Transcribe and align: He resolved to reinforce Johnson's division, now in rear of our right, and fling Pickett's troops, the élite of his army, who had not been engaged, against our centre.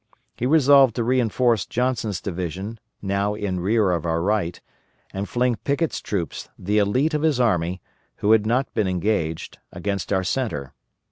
He 0.35 0.47
resolved 0.47 0.95
to 0.95 1.03
reinforce 1.03 1.63
Johnson's 1.67 2.19
division, 2.21 2.79
now 3.03 3.35
in 3.35 3.59
rear 3.59 3.91
of 3.91 4.03
our 4.03 4.19
right, 4.19 4.59
and 5.13 5.29
fling 5.29 5.57
Pickett's 5.57 6.01
troops, 6.01 6.49
the 6.57 6.79
élite 6.79 7.13
of 7.13 7.21
his 7.21 7.39
army, 7.39 7.83
who 8.15 8.31
had 8.31 8.43
not 8.47 8.73
been 8.73 8.87
engaged, 8.87 9.59
against 9.71 10.11
our 10.11 10.23
centre. 10.23 10.73